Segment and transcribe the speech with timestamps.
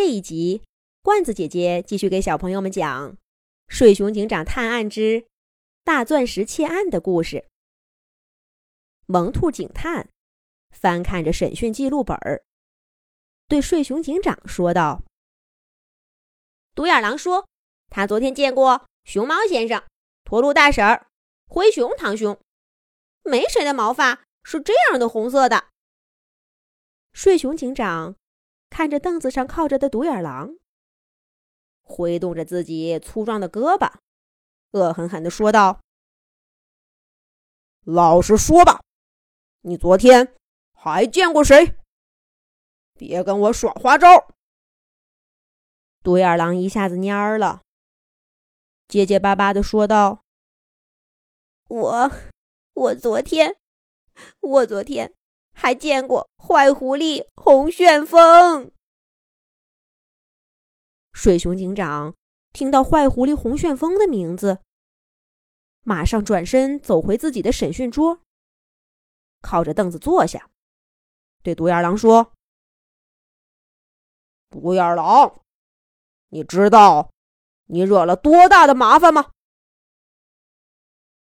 [0.00, 0.62] 这一集，
[1.02, 3.12] 罐子姐姐继续给小朋友们讲
[3.68, 5.26] 《睡熊警长探案之
[5.84, 7.44] 大钻石窃案》的故事。
[9.04, 10.08] 萌兔警探
[10.70, 12.42] 翻看着审讯记录本儿，
[13.46, 15.02] 对睡熊警长说道
[16.74, 17.46] ：“独眼狼说，
[17.90, 19.84] 他昨天见过熊猫先生、
[20.24, 21.08] 驼鹿大婶儿、
[21.46, 22.40] 灰熊堂兄，
[23.22, 25.66] 没谁的毛发是这样的红色的。”
[27.12, 28.16] 睡熊警长。
[28.70, 30.56] 看着凳子上靠着的独眼狼，
[31.82, 33.92] 挥动着自己粗壮的胳膊，
[34.70, 35.80] 恶狠狠地说道
[37.84, 38.80] ：“老实说吧，
[39.62, 40.34] 你昨天
[40.72, 41.76] 还见过谁？
[42.94, 44.08] 别跟我耍花招！”
[46.02, 47.62] 独眼狼一下子蔫了，
[48.88, 50.22] 结结巴巴地说道
[51.68, 52.10] ：“我，
[52.72, 53.56] 我昨天，
[54.40, 55.14] 我昨天。”
[55.60, 58.72] 还见过坏狐狸红旋风。
[61.12, 62.14] 水熊警长
[62.54, 64.60] 听到坏狐狸红旋风的名字，
[65.82, 68.22] 马上转身走回自己的审讯桌，
[69.42, 70.48] 靠着凳子坐下，
[71.42, 72.32] 对独眼狼说
[74.48, 75.42] ：“独眼狼，
[76.30, 77.10] 你知道
[77.66, 79.32] 你惹了多大的麻烦吗？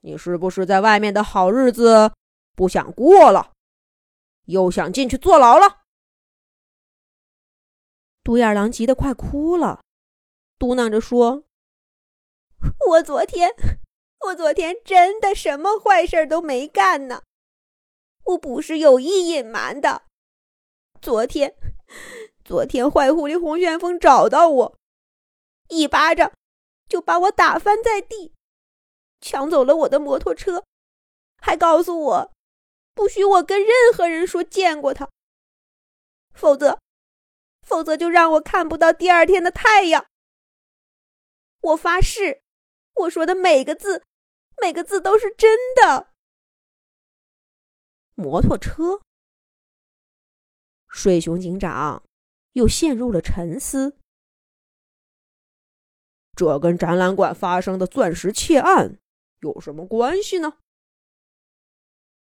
[0.00, 2.12] 你是不是在外面的好日子
[2.56, 3.52] 不想过了？”
[4.48, 5.82] 又想进去坐牢了，
[8.24, 9.82] 独眼狼急得快哭了，
[10.58, 11.44] 嘟囔着说
[12.88, 13.50] ：“我昨天，
[14.20, 17.24] 我昨天真的什么坏事都没干呢，
[18.24, 20.04] 我不是有意隐瞒的。
[21.02, 21.54] 昨天，
[22.42, 24.78] 昨天坏狐狸红旋风找到我，
[25.68, 26.32] 一巴掌
[26.88, 28.32] 就把我打翻在地，
[29.20, 30.64] 抢走了我的摩托车，
[31.36, 32.32] 还告诉我。”
[32.98, 35.08] 不许我跟任何人说见过他，
[36.34, 36.80] 否则，
[37.62, 40.04] 否则就让我看不到第二天的太阳。
[41.60, 42.42] 我发誓，
[42.94, 44.04] 我说的每个字，
[44.60, 46.12] 每个字都是真的。
[48.16, 49.00] 摩托车，
[50.88, 52.02] 水熊警长
[52.54, 53.96] 又陷入了沉思。
[56.34, 58.98] 这跟展览馆发生的钻石窃案
[59.38, 60.58] 有什么关系呢？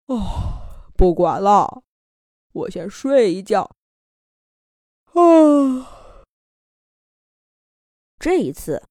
[0.07, 0.63] 哦。
[0.97, 1.83] 不管了，
[2.53, 3.71] 我先睡一觉。
[5.13, 6.25] 啊，
[8.19, 8.83] 这一次，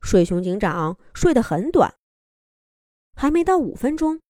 [0.00, 1.96] 水熊警长睡得很短，
[3.14, 4.20] 还没到五分钟，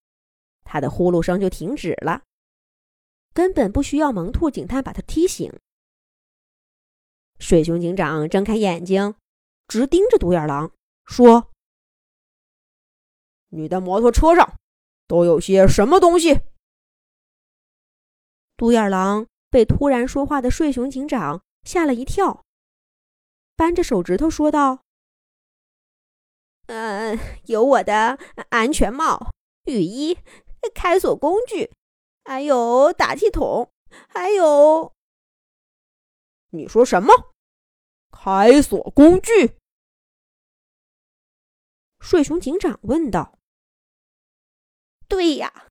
[0.65, 2.22] 他的呼噜声就停止了，
[3.33, 5.53] 根本不需要萌兔警探把他踢醒。
[7.38, 9.15] 水熊警长睁开眼睛，
[9.69, 10.72] 直盯着独眼狼，
[11.05, 11.50] 说
[13.50, 14.59] ：“你的摩托车上
[15.06, 16.41] 都有些什么东西？”
[18.59, 22.45] 独眼狼被突然说话的睡熊警长吓了一跳，
[23.55, 24.83] 扳着手指头说道
[26.67, 27.17] ：“嗯，
[27.47, 28.19] 有我的
[28.51, 29.33] 安全帽、
[29.67, 30.19] 雨衣、
[30.75, 31.71] 开锁工具，
[32.25, 33.71] 还有打气筒，
[34.09, 34.93] 还有……
[36.51, 37.33] 你说什么？
[38.11, 39.57] 开锁工具？”
[42.03, 43.39] 睡熊警长问道。
[45.07, 45.67] “对呀。”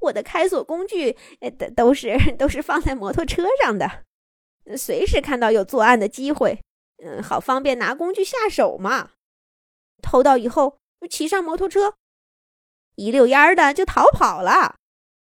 [0.00, 4.04] 我的开锁工具，呃，都都是都是放在摩托车上的，
[4.76, 6.62] 随时看到有作案的机会，
[7.02, 9.12] 嗯，好方便拿工具下手嘛。
[10.00, 10.78] 偷到以后，
[11.10, 11.94] 骑上摩托车，
[12.94, 14.76] 一溜烟儿的就逃跑了。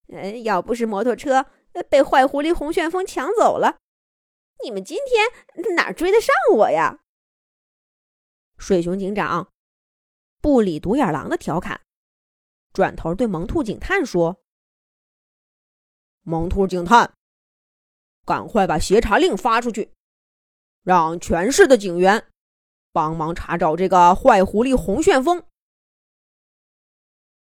[0.10, 1.46] 嗯，要不是摩托车
[1.90, 3.78] 被坏狐狸红旋风抢走了，
[4.64, 7.00] 你们今天哪追得上我呀？
[8.58, 9.52] 水熊警长
[10.42, 11.82] 不理独眼狼的调侃，
[12.74, 14.42] 转头对萌兔警探说。
[16.30, 17.14] 萌兔警探，
[18.26, 19.94] 赶快把协查令发出去，
[20.84, 22.28] 让全市的警员
[22.92, 25.46] 帮忙查找这个坏狐狸红旋风。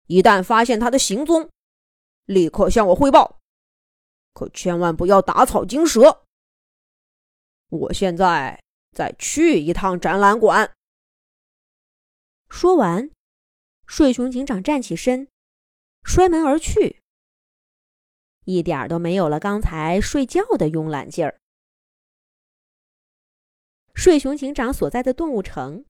[0.06, 1.50] 一旦发现他的行踪，
[2.26, 3.40] 立刻向我汇报，
[4.34, 6.24] 可千万不要打草惊蛇。
[7.70, 10.72] 我现在再去一趟展览馆。
[12.52, 13.10] 说完，
[13.88, 15.28] 睡熊警长站起身，
[16.04, 17.02] 摔门而去。
[18.46, 21.40] 一点都没有了刚才睡觉的慵懒劲儿。
[23.94, 25.86] 睡熊警长所在的动物城，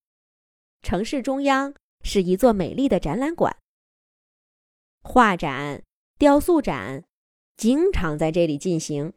[0.81, 1.73] 城市中央
[2.03, 3.57] 是一座美丽的展览馆，
[5.01, 5.83] 画展、
[6.17, 7.05] 雕塑展
[7.57, 9.13] 经常在这里进行。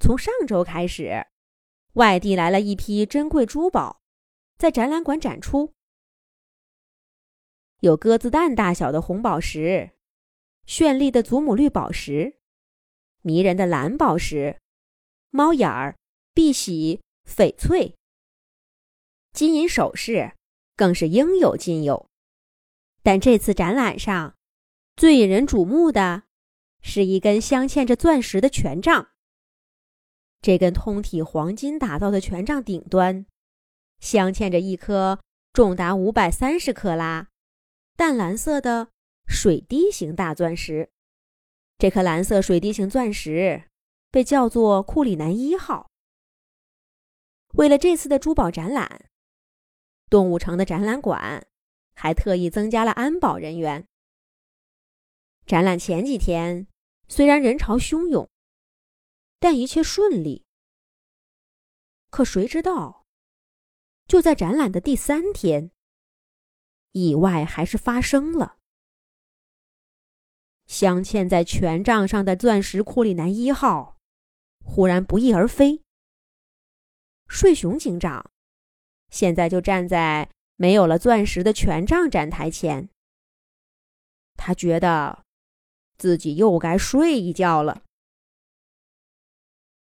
[0.00, 1.26] 从上周开始，
[1.94, 4.00] 外地来了一批珍贵珠宝，
[4.56, 5.74] 在展览馆展出，
[7.80, 9.97] 有鸽子蛋大小的红宝石。
[10.68, 12.36] 绚丽的祖母绿宝石，
[13.22, 14.60] 迷人的蓝宝石，
[15.30, 15.96] 猫眼儿、
[16.34, 17.96] 碧玺、翡翠，
[19.32, 20.34] 金银首饰
[20.76, 22.10] 更是应有尽有。
[23.02, 24.36] 但这次展览上，
[24.94, 26.24] 最引人瞩目的
[26.82, 29.08] 是一根镶嵌着钻石的权杖。
[30.42, 33.24] 这根通体黄金打造的权杖顶端，
[34.00, 35.18] 镶嵌着一颗
[35.54, 37.28] 重达五百三十克拉、
[37.96, 38.90] 淡蓝色的
[39.28, 40.90] 水滴形大钻石。
[41.76, 43.70] 这颗蓝色水滴形钻石
[44.10, 45.88] 被叫做库里南一号。
[47.54, 49.08] 为了这次的珠宝展览，
[50.10, 51.46] 动物城的展览馆
[51.94, 53.86] 还特意增加了安保人员。
[55.46, 56.66] 展览前几天
[57.06, 58.28] 虽然人潮汹涌。
[59.40, 60.46] 但一切顺利。
[62.10, 63.06] 可谁知道，
[64.08, 65.70] 就在展览的第三天，
[66.90, 68.57] 意外还是发生了。
[70.68, 73.96] 镶嵌在权杖上的钻石库里南一号，
[74.62, 75.82] 忽然不翼而飞。
[77.26, 78.30] 睡熊警长
[79.10, 82.90] 现在就站在没有了钻石的权杖展台前，
[84.36, 85.24] 他觉得
[85.96, 87.82] 自己又该睡一觉了。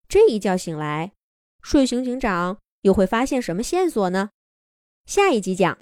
[0.07, 1.13] 这一觉醒来，
[1.61, 4.31] 睡熊警长又会发现什么线索呢？
[5.05, 5.71] 下一集讲。